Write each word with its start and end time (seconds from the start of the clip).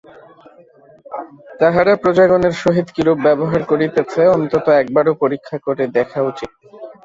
তাহারা 1.59 1.93
প্রজাগণের 2.03 2.53
সহিত 2.63 2.87
কিরূপ 2.95 3.17
ব্যবহার 3.27 3.61
করিতেছে 3.71 4.21
অন্ততঃ 4.35 4.71
এক 4.75 4.87
বারও 4.95 5.13
পরীক্ষা 5.23 5.57
করিয়া 5.65 5.93
দেখা 5.97 6.19
উচিত। 6.29 6.49